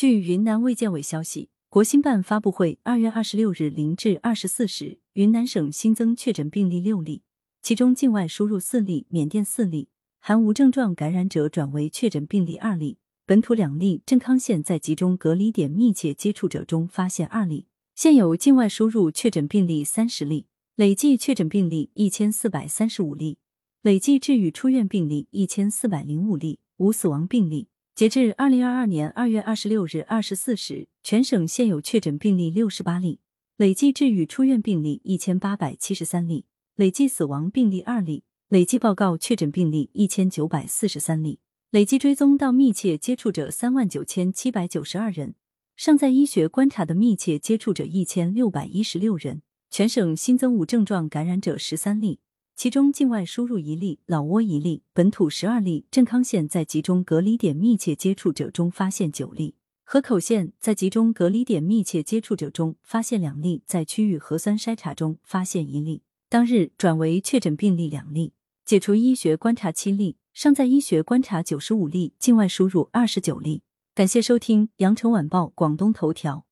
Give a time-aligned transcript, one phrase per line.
[0.00, 7.20] 据云南卫健委消息，国新办发布会二月二十六日零至二十四时，云南省新增确诊病例六例，
[7.60, 14.02] 其中境外输入四例，缅甸四例，含无症状感染者转为确诊病例二例，本土两例。
[14.06, 20.46] 镇康县在集中隔离点密切接触者中发现二例，现有境外输入确诊病例三十例，
[20.76, 23.36] 累计确诊病例一千四百三十五例，
[23.82, 27.68] 累计治愈出院病例一千四百零五例，无死亡病例。
[28.00, 33.20] 截至二零二二年二月二十六日二十四时，全省现有确诊病例六十八例，
[33.58, 36.46] 累计治愈出院病例一千八百七十三例，
[36.76, 41.40] 累计死亡病例二例，累计报告确诊病例一千九百四十三例，
[41.72, 45.34] 累计追踪到密切接触者三万九千七百九十二人，
[45.76, 49.42] 尚在医学观察的密切接触者一千六百一十六人。
[49.70, 52.20] 全省新增无症状感染者十三例。
[52.62, 55.86] 其中境外输入一例，老挝一例，本土十二例。
[55.90, 68.34] 镇康县在集中隔离点密切接触者中发现九例，河口县在集中隔离点密切接触者中发现两例，在区域核酸筛查中发现一例，当日转为确诊病例两例，
[68.66, 73.62] 解除医学观察七例，尚在医学观察九十五例，境外输入二十九例。
[73.94, 76.44] 感谢收听羊城晚报广东头条。